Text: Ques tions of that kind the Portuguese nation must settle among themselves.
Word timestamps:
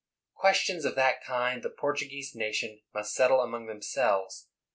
Ques 0.35 0.57
tions 0.61 0.83
of 0.83 0.95
that 0.95 1.23
kind 1.23 1.61
the 1.61 1.69
Portuguese 1.69 2.33
nation 2.33 2.81
must 2.91 3.13
settle 3.13 3.39
among 3.39 3.67
themselves. 3.67 4.47